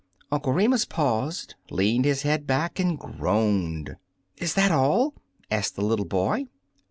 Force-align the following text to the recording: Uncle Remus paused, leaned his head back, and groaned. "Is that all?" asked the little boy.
Uncle 0.31 0.51
Remus 0.51 0.83
paused, 0.83 1.53
leaned 1.69 2.05
his 2.05 2.23
head 2.23 2.47
back, 2.47 2.79
and 2.79 2.97
groaned. 2.97 3.97
"Is 4.37 4.55
that 4.55 4.71
all?" 4.71 5.13
asked 5.51 5.75
the 5.75 5.85
little 5.85 6.07
boy. 6.07 6.45